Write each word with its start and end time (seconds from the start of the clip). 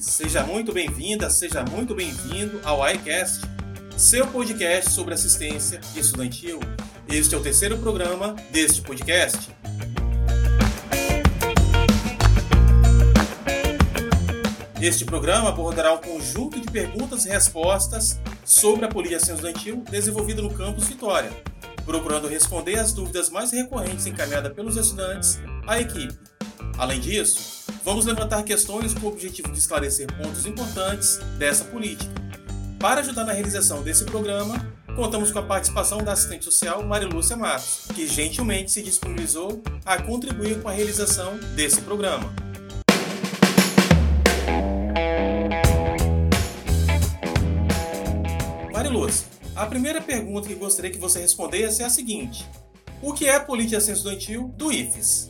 seja 0.00 0.42
muito 0.42 0.72
bem-vinda, 0.72 1.28
seja 1.28 1.62
muito 1.62 1.94
bem-vindo 1.94 2.58
ao 2.64 2.88
iCast, 2.90 3.42
seu 3.98 4.26
podcast 4.26 4.90
sobre 4.92 5.12
assistência 5.12 5.78
estudantil. 5.94 6.58
Este 7.06 7.34
é 7.34 7.38
o 7.38 7.42
terceiro 7.42 7.76
programa 7.76 8.34
deste 8.50 8.80
podcast. 8.80 9.50
Este 14.80 15.04
programa 15.04 15.50
abordará 15.50 15.92
um 15.92 15.98
conjunto 15.98 16.58
de 16.58 16.70
perguntas 16.70 17.26
e 17.26 17.28
respostas 17.28 18.18
sobre 18.42 18.86
a 18.86 18.88
polícia 18.88 19.32
estudantil 19.32 19.84
desenvolvida 19.90 20.40
no 20.40 20.54
campus 20.54 20.88
Vitória, 20.88 21.30
procurando 21.84 22.26
responder 22.26 22.78
as 22.78 22.94
dúvidas 22.94 23.28
mais 23.28 23.52
recorrentes 23.52 24.06
encaminhadas 24.06 24.54
pelos 24.54 24.76
estudantes 24.76 25.38
à 25.66 25.78
equipe. 25.78 26.16
Além 26.78 26.98
disso, 26.98 27.59
vamos 27.84 28.04
levantar 28.04 28.42
questões 28.42 28.94
com 28.94 29.06
o 29.06 29.08
objetivo 29.08 29.50
de 29.50 29.58
esclarecer 29.58 30.06
pontos 30.16 30.46
importantes 30.46 31.18
dessa 31.38 31.64
política. 31.64 32.10
Para 32.78 33.00
ajudar 33.00 33.24
na 33.24 33.32
realização 33.32 33.82
desse 33.82 34.04
programa, 34.04 34.66
contamos 34.96 35.30
com 35.30 35.38
a 35.38 35.42
participação 35.42 35.98
da 35.98 36.12
assistente 36.12 36.44
social 36.44 36.82
Marilúcia 36.82 37.36
Matos, 37.36 37.86
que 37.94 38.06
gentilmente 38.06 38.70
se 38.70 38.82
disponibilizou 38.82 39.62
a 39.84 40.00
contribuir 40.00 40.60
com 40.62 40.68
a 40.68 40.72
realização 40.72 41.38
desse 41.54 41.80
programa. 41.82 42.32
Mariluz, 48.72 49.26
a 49.54 49.66
primeira 49.66 50.00
pergunta 50.00 50.48
que 50.48 50.54
gostaria 50.54 50.90
que 50.90 50.98
você 50.98 51.20
respondesse 51.20 51.82
é 51.82 51.84
a 51.84 51.90
seguinte: 51.90 52.46
O 53.02 53.12
que 53.12 53.26
é 53.26 53.34
a 53.34 53.40
política 53.40 53.76
estudantil 53.76 54.48
do 54.56 54.72
IFES? 54.72 55.29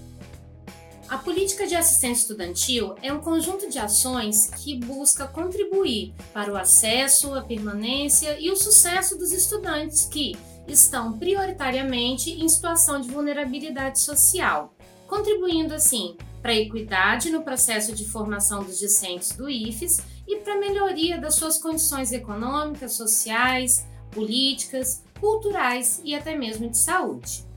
A 1.11 1.19
política 1.19 1.67
de 1.67 1.75
assistência 1.75 2.23
estudantil 2.23 2.95
é 3.03 3.13
um 3.13 3.19
conjunto 3.19 3.69
de 3.69 3.81
ações 3.81 4.47
que 4.47 4.77
busca 4.77 5.27
contribuir 5.27 6.15
para 6.33 6.53
o 6.53 6.57
acesso, 6.57 7.35
a 7.35 7.43
permanência 7.43 8.39
e 8.39 8.49
o 8.49 8.55
sucesso 8.55 9.19
dos 9.19 9.33
estudantes 9.33 10.05
que 10.05 10.37
estão 10.69 11.19
prioritariamente 11.19 12.31
em 12.31 12.49
situação 12.49 13.01
de 13.01 13.11
vulnerabilidade 13.11 13.99
social, 13.99 14.73
contribuindo 15.09 15.75
assim 15.75 16.17
para 16.41 16.53
a 16.53 16.57
equidade 16.57 17.29
no 17.31 17.43
processo 17.43 17.93
de 17.93 18.09
formação 18.09 18.63
dos 18.63 18.79
discentes 18.79 19.33
do 19.33 19.51
IFES 19.51 20.05
e 20.29 20.37
para 20.37 20.55
a 20.55 20.61
melhoria 20.61 21.19
das 21.19 21.35
suas 21.35 21.59
condições 21.59 22.13
econômicas, 22.13 22.93
sociais, 22.93 23.85
políticas, 24.13 25.03
culturais 25.19 26.01
e 26.05 26.15
até 26.15 26.37
mesmo 26.37 26.71
de 26.71 26.79
saúde. 26.79 27.50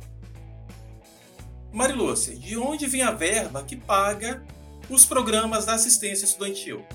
Marilúcia, 1.73 2.35
de 2.35 2.55
onde 2.55 2.85
vem 2.85 3.01
a 3.01 3.09
verba 3.09 3.63
que 3.63 3.75
paga 3.75 4.43
os 4.87 5.05
programas 5.05 5.65
da 5.65 5.73
assistência 5.73 6.23
estudantil? 6.23 6.85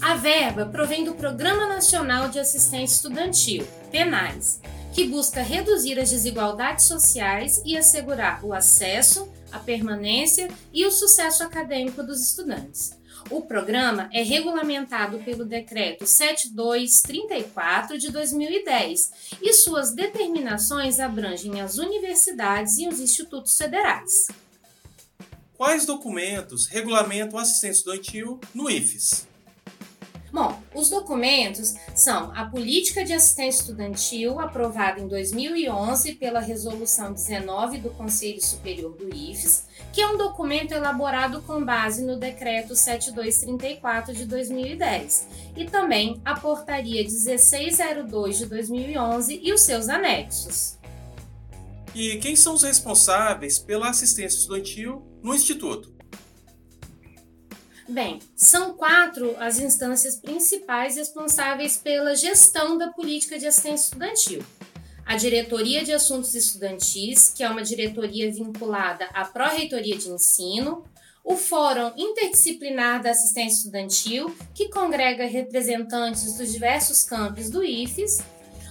A 0.00 0.14
verba 0.14 0.64
provém 0.64 1.04
do 1.04 1.12
Programa 1.12 1.66
Nacional 1.66 2.30
de 2.30 2.38
Assistência 2.38 2.94
Estudantil, 2.94 3.66
PENAIS, 3.92 4.62
que 4.94 5.06
busca 5.06 5.42
reduzir 5.42 6.00
as 6.00 6.08
desigualdades 6.08 6.86
sociais 6.86 7.60
e 7.66 7.76
assegurar 7.76 8.42
o 8.42 8.54
acesso, 8.54 9.30
a 9.52 9.58
permanência 9.58 10.48
e 10.72 10.86
o 10.86 10.90
sucesso 10.90 11.42
acadêmico 11.42 12.02
dos 12.02 12.22
estudantes. 12.22 12.98
O 13.28 13.42
programa 13.42 14.08
é 14.12 14.22
regulamentado 14.22 15.18
pelo 15.20 15.44
Decreto 15.44 16.06
7234 16.06 17.98
de 17.98 18.10
2010 18.10 19.10
e 19.42 19.52
suas 19.52 19.92
determinações 19.94 20.98
abrangem 20.98 21.60
as 21.60 21.78
universidades 21.78 22.78
e 22.78 22.88
os 22.88 23.00
institutos 23.00 23.56
federais. 23.56 24.28
Quais 25.56 25.84
documentos 25.84 26.66
regulamentam 26.66 27.38
a 27.38 27.42
assistência 27.42 27.80
estudantil 27.80 28.40
no 28.54 28.70
IFES? 28.70 29.29
Bom, 30.32 30.56
os 30.74 30.88
documentos 30.88 31.74
são 31.94 32.32
a 32.36 32.44
Política 32.44 33.04
de 33.04 33.12
Assistência 33.12 33.62
Estudantil, 33.62 34.38
aprovada 34.38 35.00
em 35.00 35.08
2011 35.08 36.14
pela 36.14 36.38
Resolução 36.38 37.12
19 37.12 37.78
do 37.78 37.90
Conselho 37.90 38.40
Superior 38.40 38.96
do 38.96 39.12
IFES, 39.12 39.64
que 39.92 40.00
é 40.00 40.06
um 40.06 40.16
documento 40.16 40.72
elaborado 40.72 41.42
com 41.42 41.64
base 41.64 42.04
no 42.04 42.16
Decreto 42.16 42.76
7234 42.76 44.14
de 44.14 44.24
2010, 44.24 45.26
e 45.56 45.64
também 45.64 46.20
a 46.24 46.38
Portaria 46.38 47.02
1602 47.02 48.38
de 48.38 48.46
2011 48.46 49.40
e 49.42 49.52
os 49.52 49.62
seus 49.62 49.88
anexos. 49.88 50.78
E 51.92 52.18
quem 52.18 52.36
são 52.36 52.54
os 52.54 52.62
responsáveis 52.62 53.58
pela 53.58 53.90
assistência 53.90 54.38
estudantil 54.38 55.02
no 55.22 55.34
Instituto? 55.34 55.99
Bem, 57.90 58.20
são 58.36 58.74
quatro 58.74 59.34
as 59.40 59.58
instâncias 59.58 60.14
principais 60.14 60.94
responsáveis 60.94 61.76
pela 61.76 62.14
gestão 62.14 62.78
da 62.78 62.92
política 62.92 63.36
de 63.36 63.48
assistência 63.48 63.86
estudantil. 63.86 64.44
A 65.04 65.16
Diretoria 65.16 65.82
de 65.82 65.92
Assuntos 65.92 66.36
Estudantis, 66.36 67.32
que 67.34 67.42
é 67.42 67.50
uma 67.50 67.64
diretoria 67.64 68.30
vinculada 68.32 69.06
à 69.06 69.24
Pró-Reitoria 69.24 69.98
de 69.98 70.08
Ensino, 70.08 70.84
o 71.24 71.34
Fórum 71.34 71.90
Interdisciplinar 71.96 73.02
da 73.02 73.10
Assistência 73.10 73.56
Estudantil, 73.56 74.32
que 74.54 74.68
congrega 74.68 75.26
representantes 75.26 76.34
dos 76.34 76.52
diversos 76.52 77.02
campos 77.02 77.50
do 77.50 77.64
IFES, 77.64 78.18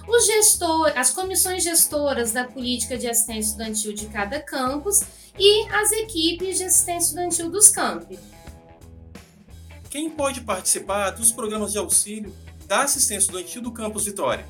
os 0.08 0.24
gestor, 0.24 0.94
as 0.96 1.10
comissões 1.10 1.62
gestoras 1.62 2.32
da 2.32 2.44
política 2.44 2.96
de 2.96 3.06
assistência 3.06 3.50
estudantil 3.50 3.92
de 3.92 4.06
cada 4.06 4.40
campus 4.40 5.02
e 5.38 5.68
as 5.68 5.92
equipes 5.92 6.56
de 6.56 6.64
assistência 6.64 7.08
estudantil 7.08 7.50
dos 7.50 7.68
campos. 7.68 8.18
Quem 9.90 10.08
pode 10.08 10.42
participar 10.42 11.10
dos 11.10 11.32
programas 11.32 11.72
de 11.72 11.78
auxílio 11.78 12.32
da 12.64 12.82
assistência 12.82 13.24
estudantil 13.24 13.60
do 13.60 13.72
Campus 13.72 14.04
Vitória? 14.04 14.46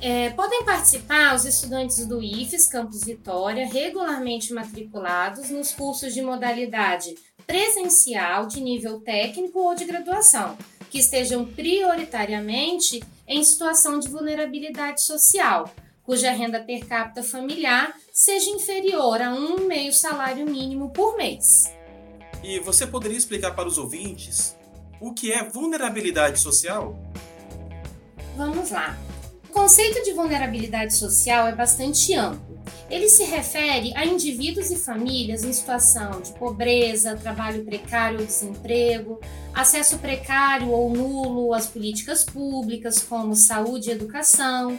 É, 0.00 0.30
podem 0.30 0.64
participar 0.64 1.34
os 1.34 1.44
estudantes 1.44 2.06
do 2.06 2.22
IFES 2.22 2.66
Campus 2.66 3.04
Vitória, 3.04 3.66
regularmente 3.66 4.54
matriculados 4.54 5.50
nos 5.50 5.72
cursos 5.72 6.14
de 6.14 6.22
modalidade 6.22 7.14
presencial 7.46 8.46
de 8.46 8.62
nível 8.62 9.00
técnico 9.00 9.58
ou 9.58 9.74
de 9.74 9.84
graduação, 9.84 10.56
que 10.88 10.98
estejam 10.98 11.44
prioritariamente 11.44 13.02
em 13.28 13.44
situação 13.44 13.98
de 13.98 14.08
vulnerabilidade 14.08 15.02
social, 15.02 15.70
cuja 16.02 16.30
renda 16.30 16.58
per 16.58 16.86
capita 16.86 17.22
familiar 17.22 17.94
seja 18.14 18.48
inferior 18.48 19.20
a 19.20 19.34
um 19.34 19.66
meio 19.66 19.92
salário 19.92 20.46
mínimo 20.46 20.88
por 20.88 21.18
mês. 21.18 21.70
E 22.42 22.58
você 22.60 22.86
poderia 22.86 23.18
explicar 23.18 23.54
para 23.54 23.68
os 23.68 23.76
ouvintes 23.76 24.58
o 25.00 25.12
que 25.12 25.32
é 25.32 25.42
vulnerabilidade 25.42 26.38
social? 26.38 26.96
Vamos 28.36 28.70
lá. 28.70 28.96
O 29.48 29.52
conceito 29.52 30.04
de 30.04 30.12
vulnerabilidade 30.12 30.94
social 30.94 31.48
é 31.48 31.54
bastante 31.54 32.14
amplo. 32.14 32.60
Ele 32.88 33.08
se 33.08 33.24
refere 33.24 33.92
a 33.96 34.04
indivíduos 34.04 34.70
e 34.70 34.76
famílias 34.76 35.44
em 35.44 35.52
situação 35.52 36.20
de 36.20 36.32
pobreza, 36.32 37.16
trabalho 37.16 37.64
precário 37.64 38.20
ou 38.20 38.26
desemprego, 38.26 39.20
acesso 39.54 39.98
precário 39.98 40.68
ou 40.70 40.90
nulo 40.90 41.54
às 41.54 41.66
políticas 41.66 42.24
públicas, 42.24 43.00
como 43.00 43.34
saúde 43.34 43.88
e 43.88 43.92
educação, 43.92 44.78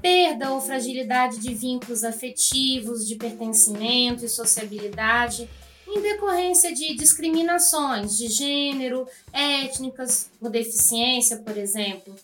perda 0.00 0.52
ou 0.52 0.60
fragilidade 0.60 1.38
de 1.38 1.54
vínculos 1.54 2.02
afetivos, 2.02 3.06
de 3.06 3.14
pertencimento 3.14 4.24
e 4.24 4.28
sociabilidade, 4.28 5.48
em 5.94 6.00
decorrência 6.00 6.72
de 6.72 6.94
discriminações 6.94 8.16
de 8.16 8.28
gênero, 8.28 9.06
étnicas 9.32 10.30
ou 10.40 10.48
deficiência, 10.48 11.36
por 11.36 11.56
exemplo. 11.56 12.14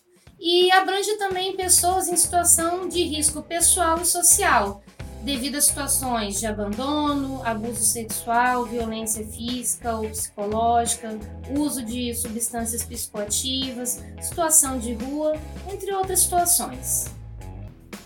E 0.41 0.71
abrange 0.73 1.17
também 1.17 1.57
pessoas 1.57 2.09
em 2.09 2.17
situação 2.17 2.89
de 2.89 3.03
risco 3.03 3.43
pessoal 3.43 4.01
e 4.01 4.07
social, 4.07 4.83
devido 5.23 5.57
a 5.57 5.61
situações 5.61 6.39
de 6.39 6.47
abandono, 6.47 7.43
abuso 7.45 7.85
sexual, 7.85 8.65
violência 8.65 9.27
física 9.27 9.97
ou 9.97 10.09
psicológica, 10.09 11.19
uso 11.57 11.85
de 11.85 12.15
substâncias 12.15 12.85
psicoativas, 12.85 14.03
situação 14.23 14.79
de 14.79 14.95
rua, 14.95 15.35
entre 15.71 15.93
outras 15.93 16.21
situações. 16.21 17.07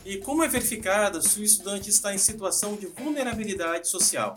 E 0.05 0.17
como 0.17 0.43
é 0.43 0.49
verificado 0.49 1.23
se 1.23 1.39
o 1.39 1.45
estudante 1.45 1.91
está 1.91 2.13
em 2.13 2.19
situação 2.19 2.75
de 2.75 2.87
vulnerabilidade 2.87 3.89
social? 3.89 4.37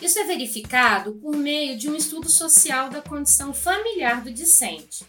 Isso 0.00 0.18
é 0.18 0.24
verificado 0.24 1.14
por 1.14 1.36
meio 1.36 1.76
de 1.76 1.90
um 1.90 1.94
estudo 1.96 2.28
social 2.28 2.88
da 2.88 3.02
condição 3.02 3.52
familiar 3.52 4.22
do 4.22 4.32
discente. 4.32 5.04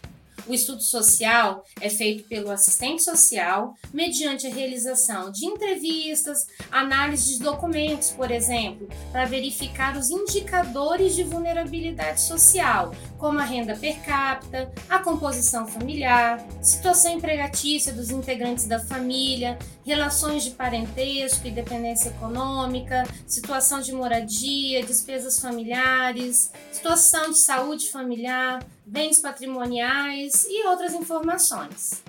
O 0.46 0.54
estudo 0.54 0.82
social 0.82 1.64
é 1.80 1.88
feito 1.88 2.24
pelo 2.24 2.50
assistente 2.50 3.02
social 3.02 3.74
mediante 3.92 4.46
a 4.46 4.52
realização 4.52 5.30
de 5.30 5.46
entrevistas, 5.46 6.46
análise 6.72 7.34
de 7.34 7.44
documentos, 7.44 8.10
por 8.10 8.30
exemplo, 8.30 8.88
para 9.12 9.26
verificar 9.26 9.96
os 9.96 10.10
indicadores 10.10 11.14
de 11.14 11.22
vulnerabilidade 11.22 12.20
social, 12.22 12.92
como 13.20 13.38
a 13.38 13.44
renda 13.44 13.76
per 13.76 14.02
capita, 14.02 14.72
a 14.88 14.98
composição 14.98 15.66
familiar, 15.66 16.42
situação 16.62 17.12
empregatícia 17.12 17.92
dos 17.92 18.10
integrantes 18.10 18.64
da 18.64 18.80
família, 18.80 19.58
relações 19.84 20.42
de 20.42 20.52
parentesco 20.52 21.46
e 21.46 21.50
dependência 21.50 22.08
econômica, 22.08 23.04
situação 23.26 23.82
de 23.82 23.92
moradia, 23.92 24.82
despesas 24.82 25.38
familiares, 25.38 26.50
situação 26.72 27.30
de 27.30 27.38
saúde 27.38 27.90
familiar, 27.90 28.64
bens 28.86 29.18
patrimoniais 29.18 30.46
e 30.48 30.66
outras 30.66 30.94
informações. 30.94 32.02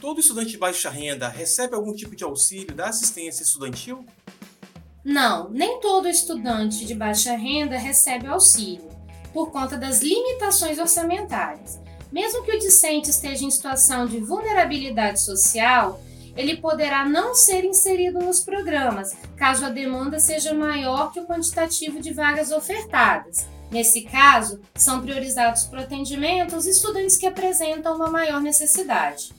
Todo 0.00 0.20
estudante 0.20 0.52
de 0.52 0.58
baixa 0.58 0.88
renda 0.88 1.28
recebe 1.28 1.74
algum 1.74 1.92
tipo 1.92 2.16
de 2.16 2.24
auxílio 2.24 2.74
da 2.74 2.88
assistência 2.88 3.42
estudantil? 3.42 4.06
Não, 5.04 5.50
nem 5.50 5.80
todo 5.80 6.08
estudante 6.08 6.86
de 6.86 6.94
baixa 6.94 7.36
renda 7.36 7.76
recebe 7.76 8.26
auxílio 8.26 8.97
por 9.32 9.50
conta 9.50 9.76
das 9.76 10.00
limitações 10.00 10.78
orçamentárias. 10.78 11.78
Mesmo 12.10 12.42
que 12.42 12.52
o 12.52 12.58
discente 12.58 13.10
esteja 13.10 13.44
em 13.44 13.50
situação 13.50 14.06
de 14.06 14.18
vulnerabilidade 14.18 15.20
social, 15.20 16.00
ele 16.36 16.56
poderá 16.56 17.04
não 17.04 17.34
ser 17.34 17.64
inserido 17.64 18.20
nos 18.20 18.40
programas, 18.40 19.16
caso 19.36 19.64
a 19.64 19.70
demanda 19.70 20.20
seja 20.20 20.54
maior 20.54 21.12
que 21.12 21.20
o 21.20 21.26
quantitativo 21.26 22.00
de 22.00 22.12
vagas 22.12 22.52
ofertadas. 22.52 23.46
Nesse 23.70 24.02
caso, 24.02 24.60
são 24.74 25.02
priorizados 25.02 25.64
para 25.64 25.80
o 25.80 25.82
atendimento 25.82 26.56
os 26.56 26.66
estudantes 26.66 27.16
que 27.16 27.26
apresentam 27.26 27.96
uma 27.96 28.08
maior 28.08 28.40
necessidade. 28.40 29.32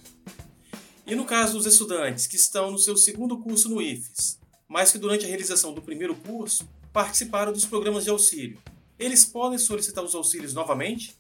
E 1.08 1.16
no 1.16 1.26
caso 1.26 1.54
dos 1.54 1.66
estudantes 1.66 2.28
que 2.28 2.36
estão 2.36 2.70
no 2.70 2.78
seu 2.78 2.96
segundo 2.96 3.40
curso 3.40 3.68
no 3.70 3.82
IFES, 3.82 4.38
mas 4.68 4.92
que 4.92 5.00
durante 5.00 5.26
a 5.26 5.28
realização 5.28 5.74
do 5.74 5.82
primeiro 5.82 6.16
curso 6.16 6.70
participaram 6.94 7.52
dos 7.52 7.66
programas 7.66 8.04
de 8.04 8.12
auxílio, 8.12 8.60
eles 9.00 9.26
podem 9.26 9.58
solicitar 9.58 10.04
os 10.04 10.14
auxílios 10.14 10.54
novamente? 10.54 11.18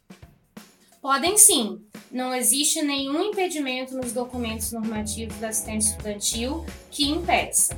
Podem 1.01 1.37
sim. 1.37 1.81
Não 2.11 2.35
existe 2.35 2.81
nenhum 2.81 3.23
impedimento 3.23 3.95
nos 3.95 4.11
documentos 4.11 4.71
normativos 4.71 5.37
da 5.37 5.47
assistência 5.47 5.91
estudantil 5.91 6.65
que 6.91 7.07
impeça. 7.07 7.77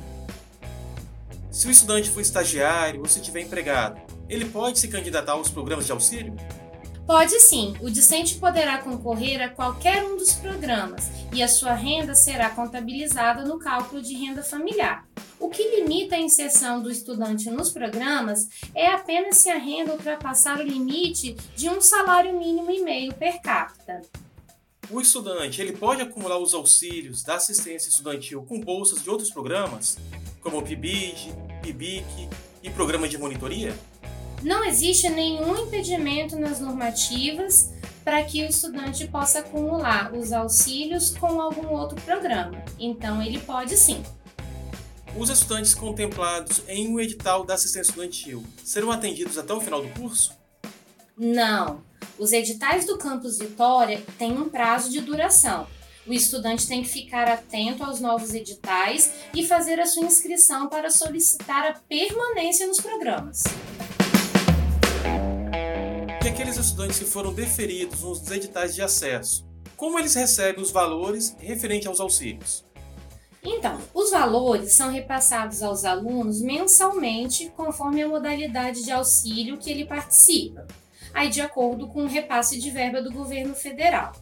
Se 1.50 1.68
o 1.68 1.70
estudante 1.70 2.10
for 2.10 2.20
estagiário 2.20 3.00
ou 3.00 3.06
se 3.06 3.20
tiver 3.20 3.42
empregado, 3.42 4.00
ele 4.28 4.46
pode 4.46 4.78
se 4.78 4.88
candidatar 4.88 5.32
aos 5.32 5.50
programas 5.50 5.86
de 5.86 5.92
auxílio? 5.92 6.34
Pode 7.06 7.38
sim, 7.40 7.74
o 7.80 7.90
discente 7.90 8.36
poderá 8.36 8.78
concorrer 8.78 9.42
a 9.42 9.48
qualquer 9.48 10.02
um 10.04 10.16
dos 10.16 10.32
programas 10.32 11.10
e 11.32 11.42
a 11.42 11.48
sua 11.48 11.74
renda 11.74 12.14
será 12.14 12.48
contabilizada 12.50 13.44
no 13.44 13.58
cálculo 13.58 14.00
de 14.00 14.14
renda 14.14 14.42
familiar. 14.42 15.06
O 15.42 15.48
que 15.48 15.80
limita 15.80 16.14
a 16.14 16.20
inserção 16.20 16.80
do 16.80 16.88
estudante 16.88 17.50
nos 17.50 17.72
programas 17.72 18.48
é 18.72 18.86
apenas 18.86 19.38
se 19.38 19.50
a 19.50 19.58
renda 19.58 19.92
ultrapassar 19.92 20.60
o 20.60 20.62
limite 20.62 21.34
de 21.56 21.68
um 21.68 21.80
salário 21.80 22.38
mínimo 22.38 22.70
e 22.70 22.80
meio 22.80 23.12
per 23.12 23.42
capita. 23.42 24.02
O 24.88 25.00
estudante 25.00 25.60
ele 25.60 25.72
pode 25.72 26.00
acumular 26.00 26.38
os 26.38 26.54
auxílios 26.54 27.24
da 27.24 27.34
assistência 27.34 27.88
estudantil 27.88 28.44
com 28.44 28.60
bolsas 28.60 29.02
de 29.02 29.10
outros 29.10 29.32
programas, 29.32 29.98
como 30.40 30.58
o 30.58 30.62
PIBID, 30.62 31.34
PIBIC 31.60 32.28
e 32.62 32.70
programa 32.70 33.08
de 33.08 33.18
monitoria? 33.18 33.76
Não 34.44 34.64
existe 34.64 35.08
nenhum 35.08 35.56
impedimento 35.66 36.38
nas 36.38 36.60
normativas 36.60 37.72
para 38.04 38.22
que 38.22 38.44
o 38.44 38.48
estudante 38.48 39.08
possa 39.08 39.40
acumular 39.40 40.14
os 40.14 40.32
auxílios 40.32 41.10
com 41.10 41.42
algum 41.42 41.66
outro 41.74 42.00
programa. 42.02 42.64
Então, 42.78 43.20
ele 43.20 43.40
pode 43.40 43.76
sim. 43.76 44.04
Os 45.14 45.28
estudantes 45.28 45.74
contemplados 45.74 46.62
em 46.66 46.88
um 46.88 46.98
edital 46.98 47.44
da 47.44 47.52
assistência 47.52 47.90
estudantil 47.90 48.42
serão 48.64 48.90
atendidos 48.90 49.36
até 49.36 49.52
o 49.52 49.60
final 49.60 49.82
do 49.82 49.88
curso? 49.90 50.32
Não. 51.16 51.82
Os 52.18 52.32
editais 52.32 52.86
do 52.86 52.96
Campus 52.96 53.38
Vitória 53.38 54.02
têm 54.18 54.32
um 54.32 54.48
prazo 54.48 54.90
de 54.90 55.02
duração. 55.02 55.66
O 56.06 56.14
estudante 56.14 56.66
tem 56.66 56.82
que 56.82 56.88
ficar 56.88 57.28
atento 57.28 57.84
aos 57.84 58.00
novos 58.00 58.32
editais 58.32 59.12
e 59.34 59.46
fazer 59.46 59.78
a 59.78 59.86
sua 59.86 60.06
inscrição 60.06 60.68
para 60.68 60.88
solicitar 60.88 61.66
a 61.66 61.74
permanência 61.74 62.66
nos 62.66 62.80
programas. 62.80 63.42
E 66.24 66.28
aqueles 66.28 66.56
estudantes 66.56 66.98
que 66.98 67.04
foram 67.04 67.34
deferidos 67.34 68.00
nos 68.00 68.30
editais 68.30 68.74
de 68.74 68.80
acesso, 68.80 69.46
como 69.76 69.98
eles 69.98 70.14
recebem 70.14 70.62
os 70.62 70.70
valores 70.70 71.36
referentes 71.38 71.86
aos 71.86 72.00
auxílios? 72.00 72.64
Então, 73.44 73.80
os 73.92 74.10
valores 74.12 74.76
são 74.76 74.90
repassados 74.90 75.62
aos 75.62 75.84
alunos 75.84 76.40
mensalmente, 76.40 77.52
conforme 77.56 78.02
a 78.02 78.08
modalidade 78.08 78.84
de 78.84 78.92
auxílio 78.92 79.58
que 79.58 79.68
ele 79.68 79.84
participa, 79.84 80.66
aí 81.12 81.28
de 81.28 81.40
acordo 81.40 81.88
com 81.88 82.04
o 82.04 82.08
repasse 82.08 82.58
de 82.60 82.70
verba 82.70 83.02
do 83.02 83.12
governo 83.12 83.54
federal. 83.54 84.12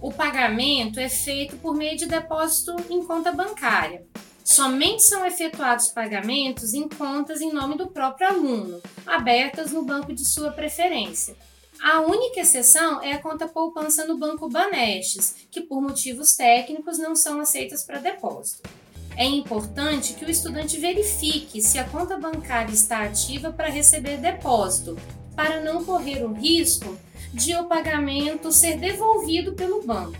O 0.00 0.12
pagamento 0.12 1.00
é 1.00 1.08
feito 1.08 1.56
por 1.56 1.74
meio 1.74 1.96
de 1.96 2.06
depósito 2.06 2.74
em 2.88 3.04
conta 3.04 3.32
bancária. 3.32 4.06
Somente 4.44 5.02
são 5.02 5.26
efetuados 5.26 5.88
pagamentos 5.88 6.72
em 6.72 6.88
contas 6.88 7.40
em 7.40 7.52
nome 7.52 7.76
do 7.76 7.88
próprio 7.88 8.28
aluno, 8.28 8.80
abertas 9.06 9.72
no 9.72 9.84
banco 9.84 10.14
de 10.14 10.24
sua 10.24 10.52
preferência. 10.52 11.36
A 11.82 12.00
única 12.00 12.40
exceção 12.40 13.02
é 13.02 13.12
a 13.12 13.18
conta 13.18 13.48
poupança 13.48 14.04
no 14.04 14.18
Banco 14.18 14.50
Banestes, 14.50 15.34
que 15.50 15.62
por 15.62 15.80
motivos 15.80 16.36
técnicos 16.36 16.98
não 16.98 17.16
são 17.16 17.40
aceitas 17.40 17.82
para 17.82 17.98
depósito. 17.98 18.68
É 19.16 19.24
importante 19.24 20.12
que 20.12 20.24
o 20.26 20.30
estudante 20.30 20.78
verifique 20.78 21.62
se 21.62 21.78
a 21.78 21.84
conta 21.84 22.18
bancária 22.18 22.72
está 22.72 23.04
ativa 23.04 23.50
para 23.50 23.68
receber 23.68 24.18
depósito, 24.18 24.98
para 25.34 25.62
não 25.62 25.82
correr 25.82 26.22
o 26.22 26.34
risco 26.34 26.98
de 27.32 27.54
o 27.54 27.64
pagamento 27.64 28.52
ser 28.52 28.78
devolvido 28.78 29.54
pelo 29.54 29.82
banco. 29.82 30.18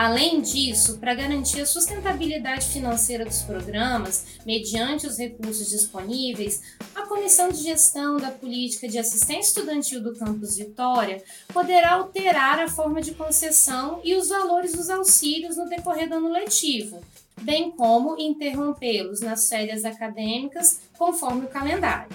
Além 0.00 0.40
disso, 0.40 0.96
para 0.96 1.12
garantir 1.12 1.60
a 1.60 1.66
sustentabilidade 1.66 2.68
financeira 2.68 3.22
dos 3.22 3.42
programas, 3.42 4.38
mediante 4.46 5.06
os 5.06 5.18
recursos 5.18 5.68
disponíveis, 5.68 6.62
a 6.94 7.02
Comissão 7.02 7.50
de 7.50 7.62
Gestão 7.62 8.16
da 8.16 8.30
Política 8.30 8.88
de 8.88 8.98
Assistência 8.98 9.50
Estudantil 9.50 10.02
do 10.02 10.16
Campus 10.16 10.56
Vitória 10.56 11.22
poderá 11.52 11.92
alterar 11.92 12.60
a 12.60 12.66
forma 12.66 13.02
de 13.02 13.12
concessão 13.12 14.00
e 14.02 14.16
os 14.16 14.30
valores 14.30 14.72
dos 14.72 14.88
auxílios 14.88 15.58
no 15.58 15.68
decorrer 15.68 16.08
do 16.08 16.14
ano 16.14 16.32
letivo, 16.32 17.02
bem 17.42 17.70
como 17.70 18.18
interrompê-los 18.18 19.20
nas 19.20 19.50
férias 19.50 19.84
acadêmicas 19.84 20.80
conforme 20.96 21.44
o 21.44 21.48
calendário. 21.48 22.08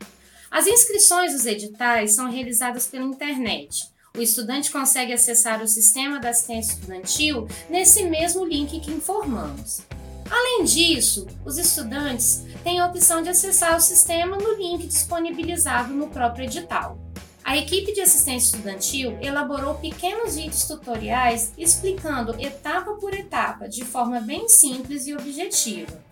As 0.49 0.65
inscrições 0.65 1.33
dos 1.33 1.45
editais 1.45 2.15
são 2.15 2.31
realizadas 2.31 2.87
pela 2.87 3.03
internet 3.03 3.96
o 4.17 4.21
estudante 4.21 4.71
consegue 4.71 5.13
acessar 5.13 5.61
o 5.61 5.67
sistema 5.67 6.19
da 6.19 6.29
assistência 6.29 6.73
estudantil 6.73 7.47
nesse 7.69 8.03
mesmo 8.03 8.43
link 8.43 8.79
que 8.79 8.91
informamos. 8.91 9.81
Além 10.29 10.63
disso, 10.65 11.27
os 11.45 11.57
estudantes 11.57 12.43
têm 12.63 12.79
a 12.79 12.87
opção 12.87 13.21
de 13.21 13.29
acessar 13.29 13.77
o 13.77 13.81
sistema 13.81 14.35
no 14.35 14.55
link 14.55 14.87
disponibilizado 14.87 15.93
no 15.93 16.07
próprio 16.07 16.45
edital. 16.45 16.97
A 17.43 17.55
equipe 17.55 17.93
de 17.93 18.01
assistência 18.01 18.57
estudantil 18.57 19.17
elaborou 19.21 19.75
pequenos 19.75 20.35
vídeos 20.35 20.65
tutoriais 20.65 21.53
explicando 21.57 22.35
etapa 22.41 22.95
por 22.95 23.13
etapa, 23.13 23.69
de 23.69 23.85
forma 23.85 24.19
bem 24.19 24.49
simples 24.49 25.07
e 25.07 25.13
objetiva 25.13 26.06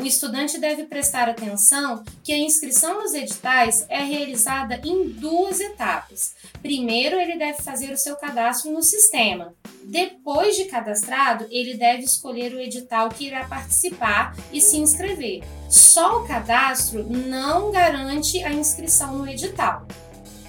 o 0.00 0.06
estudante 0.06 0.58
deve 0.58 0.84
prestar 0.84 1.28
atenção 1.28 2.02
que 2.24 2.32
a 2.32 2.38
inscrição 2.38 3.02
nos 3.02 3.12
editais 3.12 3.84
é 3.88 4.02
realizada 4.02 4.80
em 4.82 5.10
duas 5.10 5.60
etapas. 5.60 6.34
Primeiro, 6.62 7.20
ele 7.20 7.36
deve 7.36 7.62
fazer 7.62 7.92
o 7.92 7.98
seu 7.98 8.16
cadastro 8.16 8.72
no 8.72 8.82
sistema. 8.82 9.54
Depois 9.84 10.56
de 10.56 10.64
cadastrado, 10.64 11.46
ele 11.50 11.74
deve 11.74 12.04
escolher 12.04 12.54
o 12.54 12.60
edital 12.60 13.10
que 13.10 13.26
irá 13.26 13.46
participar 13.46 14.34
e 14.50 14.60
se 14.60 14.78
inscrever. 14.78 15.42
Só 15.68 16.22
o 16.22 16.26
cadastro 16.26 17.04
não 17.04 17.70
garante 17.70 18.42
a 18.42 18.52
inscrição 18.52 19.18
no 19.18 19.28
edital. 19.28 19.86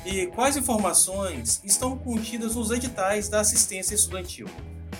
E 0.05 0.27
quais 0.27 0.55
informações 0.55 1.62
estão 1.63 1.98
contidas 1.98 2.55
nos 2.55 2.72
editais 2.72 3.27
da 3.27 3.41
assistência 3.41 3.96
estudantil? 3.96 4.48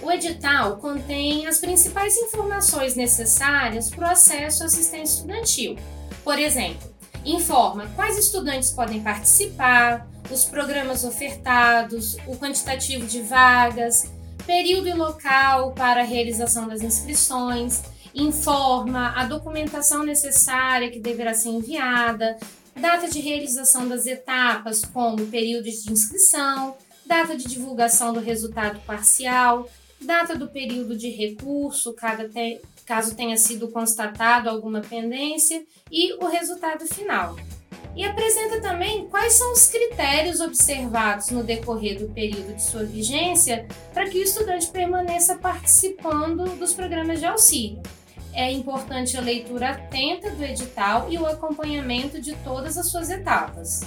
O 0.02 0.12
edital 0.12 0.78
contém 0.78 1.46
as 1.46 1.60
principais 1.60 2.18
informações 2.18 2.96
necessárias 2.96 3.90
para 3.90 4.08
o 4.08 4.12
acesso 4.12 4.64
à 4.64 4.66
assistência 4.66 5.20
estudantil. 5.20 5.78
Por 6.24 6.40
exemplo, 6.40 6.90
informa 7.24 7.88
quais 7.96 8.18
estudantes 8.18 8.72
podem 8.72 9.02
participar, 9.02 10.08
os 10.32 10.46
programas 10.46 11.04
ofertados, 11.04 12.16
o 12.26 12.36
quantitativo 12.36 13.06
de 13.06 13.22
vagas, 13.22 14.12
período 14.46 14.88
e 14.88 14.94
local 14.94 15.72
para 15.74 16.02
a 16.02 16.06
realização 16.06 16.68
das 16.68 16.82
inscrições, 16.82 17.84
informa 18.14 19.14
a 19.16 19.26
documentação 19.26 20.04
necessária 20.04 20.90
que 20.90 21.00
deverá 21.00 21.34
ser 21.34 21.50
enviada, 21.50 22.38
data 22.76 23.08
de 23.08 23.20
realização 23.20 23.88
das 23.88 24.06
etapas, 24.06 24.84
como 24.84 25.28
períodos 25.28 25.84
de 25.84 25.92
inscrição, 25.92 26.76
data 27.06 27.36
de 27.36 27.48
divulgação 27.48 28.14
do 28.14 28.20
resultado 28.20 28.80
parcial, 28.82 29.68
data 30.06 30.36
do 30.36 30.48
período 30.48 30.98
de 30.98 31.10
recurso, 31.10 31.96
caso 32.86 33.16
tenha 33.16 33.38
sido 33.38 33.70
constatado 33.70 34.50
alguma 34.50 34.82
pendência, 34.82 35.64
e 35.92 36.14
o 36.14 36.28
resultado 36.28 36.86
final. 36.86 37.36
E 37.96 38.06
apresenta 38.06 38.62
também 38.62 39.08
quais 39.08 39.34
são 39.34 39.52
os 39.52 39.68
critérios 39.68 40.40
observados 40.40 41.30
no 41.30 41.44
decorrer 41.44 42.00
do 42.00 42.14
período 42.14 42.56
de 42.56 42.64
sua 42.64 42.84
vigência 42.84 43.68
para 43.94 44.10
que 44.10 44.18
o 44.18 44.24
estudante 44.24 44.68
permaneça 44.68 45.36
participando 45.36 46.58
dos 46.58 46.74
programas 46.74 47.20
de 47.20 47.26
auxílio 47.26 47.82
é 48.34 48.52
importante 48.52 49.18
a 49.18 49.22
leitura 49.22 49.72
atenta 49.72 50.32
do 50.32 50.44
edital 50.44 51.12
e 51.12 51.18
o 51.18 51.26
acompanhamento 51.26 52.22
de 52.22 52.36
todas 52.38 52.78
as 52.78 52.90
suas 52.90 53.10
etapas. 53.10 53.82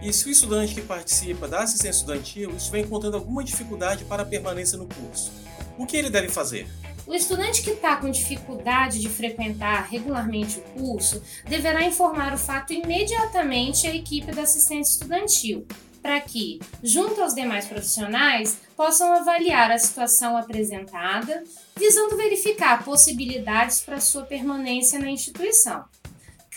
E 0.00 0.12
se 0.12 0.28
o 0.28 0.30
estudante 0.30 0.74
que 0.74 0.82
participa 0.82 1.48
da 1.48 1.64
assistência 1.64 1.98
estudantil 1.98 2.54
estiver 2.56 2.80
encontrando 2.80 3.16
alguma 3.16 3.42
dificuldade 3.42 4.04
para 4.04 4.22
a 4.22 4.26
permanência 4.26 4.78
no 4.78 4.86
curso, 4.86 5.32
o 5.76 5.84
que 5.84 5.96
ele 5.96 6.08
deve 6.08 6.28
fazer? 6.28 6.68
O 7.04 7.14
estudante 7.14 7.62
que 7.62 7.70
está 7.70 7.96
com 7.96 8.08
dificuldade 8.08 9.00
de 9.00 9.08
frequentar 9.08 9.88
regularmente 9.90 10.58
o 10.60 10.62
curso 10.80 11.20
deverá 11.48 11.82
informar 11.84 12.32
o 12.32 12.38
fato 12.38 12.72
imediatamente 12.72 13.88
à 13.88 13.94
equipe 13.94 14.30
da 14.30 14.42
assistência 14.42 14.92
estudantil, 14.92 15.66
para 16.00 16.20
que, 16.20 16.60
junto 16.82 17.20
aos 17.20 17.34
demais 17.34 17.66
profissionais, 17.66 18.58
possam 18.76 19.12
avaliar 19.12 19.70
a 19.70 19.78
situação 19.78 20.36
apresentada, 20.36 21.42
visando 21.76 22.16
verificar 22.16 22.84
possibilidades 22.84 23.80
para 23.80 24.00
sua 24.00 24.22
permanência 24.22 24.98
na 24.98 25.10
instituição. 25.10 25.84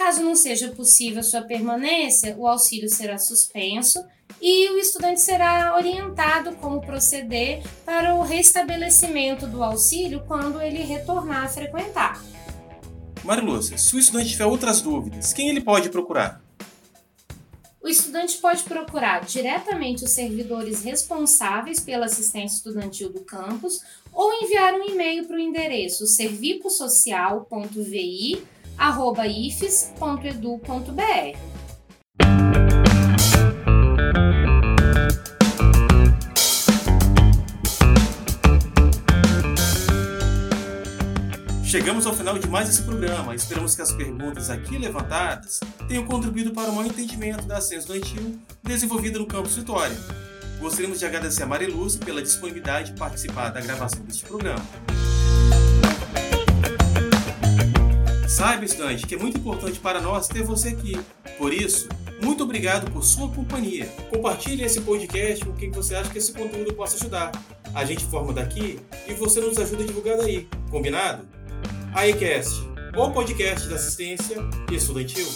Caso 0.03 0.23
não 0.23 0.33
seja 0.33 0.69
possível 0.69 1.21
sua 1.21 1.43
permanência, 1.43 2.35
o 2.35 2.47
auxílio 2.47 2.89
será 2.89 3.19
suspenso 3.19 4.03
e 4.41 4.67
o 4.71 4.79
estudante 4.79 5.21
será 5.21 5.75
orientado 5.75 6.55
como 6.55 6.81
proceder 6.81 7.61
para 7.85 8.15
o 8.15 8.23
restabelecimento 8.23 9.45
do 9.45 9.61
auxílio 9.63 10.23
quando 10.27 10.59
ele 10.59 10.79
retornar 10.79 11.45
a 11.45 11.47
frequentar. 11.47 12.19
Marilúcia, 13.23 13.77
se 13.77 13.95
o 13.95 13.99
estudante 13.99 14.31
tiver 14.31 14.47
outras 14.47 14.81
dúvidas, 14.81 15.33
quem 15.33 15.49
ele 15.49 15.61
pode 15.61 15.87
procurar? 15.89 16.41
O 17.79 17.87
estudante 17.87 18.39
pode 18.39 18.63
procurar 18.63 19.23
diretamente 19.23 20.03
os 20.03 20.09
servidores 20.09 20.83
responsáveis 20.83 21.79
pela 21.79 22.07
assistência 22.07 22.55
estudantil 22.55 23.13
do 23.13 23.21
campus 23.21 23.81
ou 24.11 24.33
enviar 24.41 24.73
um 24.73 24.83
e-mail 24.83 25.27
para 25.27 25.37
o 25.37 25.39
endereço 25.39 26.07
servicosocial.vi@ifes.edu.br. 28.77 31.51
Chegamos 41.63 42.05
ao 42.05 42.13
final 42.13 42.37
de 42.37 42.49
mais 42.49 42.67
esse 42.67 42.83
programa. 42.83 43.33
Esperamos 43.33 43.75
que 43.75 43.81
as 43.81 43.93
perguntas 43.93 44.49
aqui 44.49 44.77
levantadas 44.77 45.61
tenham 45.87 46.05
contribuído 46.05 46.51
para 46.51 46.69
o 46.69 46.75
maior 46.75 46.89
entendimento 46.89 47.45
da 47.45 47.61
ciência 47.61 47.93
estudantil 47.93 48.37
desenvolvida 48.61 49.17
no 49.17 49.25
campus 49.25 49.55
Vitória. 49.55 49.95
Gostaríamos 50.59 50.99
de 50.99 51.05
agradecer 51.05 51.43
a 51.43 51.47
Marilúcia 51.47 51.97
pela 52.03 52.21
disponibilidade 52.21 52.91
de 52.91 52.99
participar 52.99 53.51
da 53.51 53.61
gravação 53.61 54.03
deste 54.03 54.25
programa. 54.25 54.61
Saiba, 58.31 58.63
estudante, 58.63 59.05
que 59.05 59.15
é 59.15 59.17
muito 59.17 59.39
importante 59.39 59.77
para 59.77 59.99
nós 59.99 60.29
ter 60.29 60.41
você 60.41 60.69
aqui. 60.69 60.97
Por 61.37 61.53
isso, 61.53 61.89
muito 62.23 62.45
obrigado 62.45 62.89
por 62.89 63.03
sua 63.03 63.29
companhia. 63.29 63.87
Compartilhe 64.09 64.63
esse 64.63 64.79
podcast 64.79 65.43
com 65.43 65.51
quem 65.51 65.69
você 65.69 65.95
acha 65.95 66.09
que 66.09 66.17
esse 66.17 66.31
conteúdo 66.31 66.73
possa 66.73 66.95
ajudar. 66.95 67.33
A 67.75 67.83
gente 67.83 68.05
forma 68.05 68.31
daqui 68.31 68.79
e 69.05 69.13
você 69.13 69.41
nos 69.41 69.57
ajuda 69.57 69.83
a 69.83 69.85
divulgar 69.85 70.17
daí. 70.17 70.47
Combinado? 70.69 71.27
iCast, 72.09 72.55
o 72.95 73.11
podcast 73.11 73.67
da 73.67 73.75
assistência 73.75 74.37
estudantil. 74.71 75.27